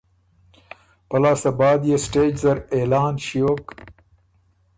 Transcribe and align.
پۀ 1.09 1.17
لاسته 1.23 1.51
بعد 1.59 1.79
يې 1.89 1.97
سټېج 2.03 2.33
زر 2.43 2.57
اعلان 2.75 3.13
ݭیوک 3.25 3.65